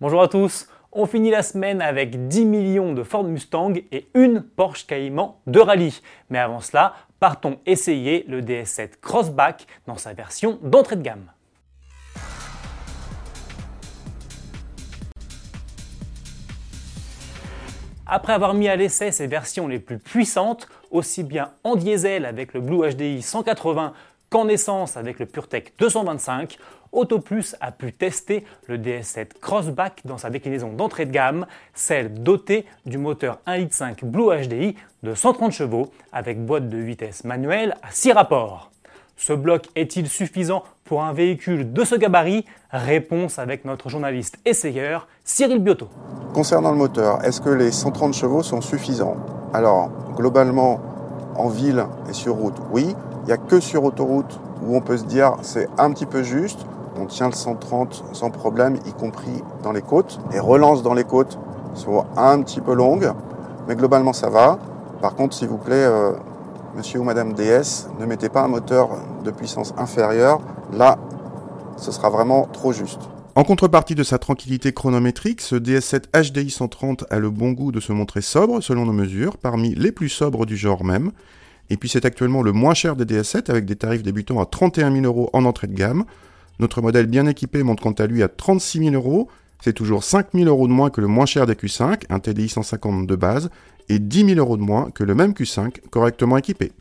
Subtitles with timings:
[0.00, 4.40] Bonjour à tous, on finit la semaine avec 10 millions de Ford Mustang et une
[4.40, 6.00] Porsche Cayman de rallye.
[6.30, 11.30] Mais avant cela, partons essayer le DS7 Crossback dans sa version d'entrée de gamme.
[18.06, 22.54] Après avoir mis à l'essai ses versions les plus puissantes, aussi bien en diesel avec
[22.54, 23.92] le Blue HDI 180
[24.30, 26.56] qu'en essence avec le PureTech 225,
[26.92, 32.66] AutoPlus a pu tester le DS7 Crossback dans sa déclinaison d'entrée de gamme, celle dotée
[32.84, 38.12] du moteur 1.5 Blue HDI de 130 chevaux avec boîte de vitesse manuelle à 6
[38.12, 38.70] rapports.
[39.16, 42.46] Ce bloc est-il suffisant pour un véhicule de ce gabarit?
[42.72, 45.88] Réponse avec notre journaliste essayeur Cyril Biotto.
[46.32, 49.16] Concernant le moteur, est-ce que les 130 chevaux sont suffisants?
[49.52, 50.80] Alors, globalement,
[51.36, 52.94] en ville et sur route, oui.
[53.22, 56.22] Il n'y a que sur autoroute où on peut se dire c'est un petit peu
[56.22, 56.66] juste.
[56.96, 60.18] On tient le 130 sans problème, y compris dans les côtes.
[60.32, 61.38] Les relances dans les côtes
[61.74, 63.12] sont un petit peu longues,
[63.68, 64.58] mais globalement ça va.
[65.00, 66.12] Par contre, s'il vous plaît, euh,
[66.76, 68.90] monsieur ou madame DS, ne mettez pas un moteur
[69.24, 70.40] de puissance inférieure.
[70.72, 70.98] Là,
[71.76, 73.00] ce sera vraiment trop juste.
[73.36, 77.80] En contrepartie de sa tranquillité chronométrique, ce DS7 HDI 130 a le bon goût de
[77.80, 81.12] se montrer sobre selon nos mesures, parmi les plus sobres du genre même.
[81.70, 84.92] Et puis c'est actuellement le moins cher des DS7 avec des tarifs débutant à 31
[84.92, 86.04] 000 euros en entrée de gamme.
[86.60, 89.28] Notre modèle bien équipé monte quant à lui à 36 000 euros.
[89.62, 92.50] C'est toujours 5 000 euros de moins que le moins cher des Q5, un TDI
[92.50, 93.48] 150 de base,
[93.88, 96.72] et 10 000 euros de moins que le même Q5 correctement équipé.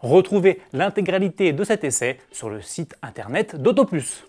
[0.00, 4.24] Retrouvez l'intégralité de cet essai sur le site internet d'AutoPlus.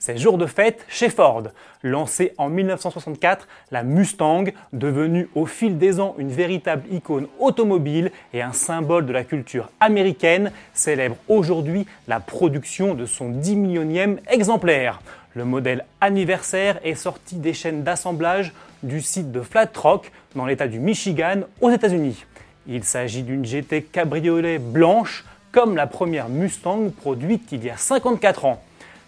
[0.00, 1.42] C'est jour de fête chez Ford.
[1.82, 8.40] Lancée en 1964, la Mustang, devenue au fil des ans une véritable icône automobile et
[8.40, 15.00] un symbole de la culture américaine, célèbre aujourd'hui la production de son 10 millionième exemplaire.
[15.34, 18.52] Le modèle anniversaire est sorti des chaînes d'assemblage
[18.84, 22.24] du site de Flat Rock dans l'État du Michigan aux États-Unis.
[22.68, 28.44] Il s'agit d'une GT cabriolet blanche comme la première Mustang produite il y a 54
[28.44, 28.62] ans.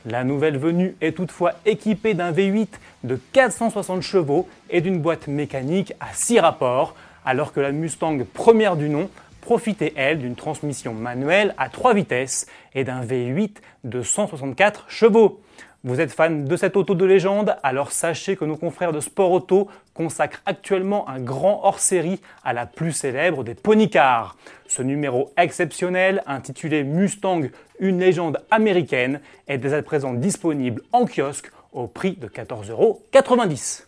[0.07, 2.69] La nouvelle venue est toutefois équipée d'un V8
[3.05, 6.95] de 460 chevaux et d'une boîte mécanique à 6 rapports,
[7.27, 9.11] alors que la Mustang première du nom
[9.43, 15.41] profitait elle d'une transmission manuelle à 3 vitesses et d'un V8 de 164 chevaux.
[15.83, 17.57] Vous êtes fan de cette auto de légende?
[17.63, 22.67] Alors sachez que nos confrères de Sport Auto consacrent actuellement un grand hors-série à la
[22.67, 24.37] plus célèbre des ponycars.
[24.69, 27.49] Ce numéro exceptionnel, intitulé Mustang,
[27.79, 33.85] une légende américaine, est dès à présent disponible en kiosque au prix de 14,90€.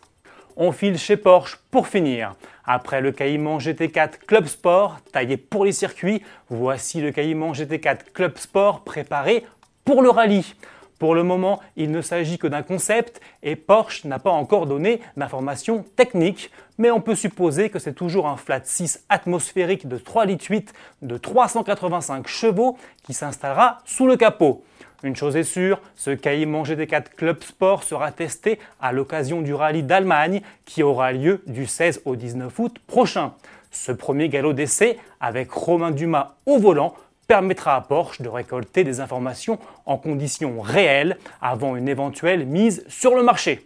[0.57, 2.33] On file chez Porsche pour finir.
[2.65, 8.39] Après le Cayman GT4 Club Sport, taillé pour les circuits, voici le Cayman GT4 Club
[8.39, 9.45] Sport préparé
[9.85, 10.55] pour le rallye.
[10.99, 15.01] Pour le moment, il ne s'agit que d'un concept et Porsche n'a pas encore donné
[15.17, 20.25] d'informations techniques, mais on peut supposer que c'est toujours un flat 6 atmosphérique de 3
[20.25, 24.63] litres 8 de 385 chevaux qui s'installera sous le capot.
[25.03, 29.83] Une chose est sûre, ce Cayman GT4 Club Sport sera testé à l'occasion du rallye
[29.83, 33.33] d'Allemagne qui aura lieu du 16 au 19 août prochain.
[33.69, 36.93] Ce premier galop d'essai, avec Romain Dumas au volant,
[37.33, 39.57] permettra à Porsche de récolter des informations
[39.87, 43.65] en conditions réelles avant une éventuelle mise sur le marché.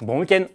[0.00, 0.46] Bon week-end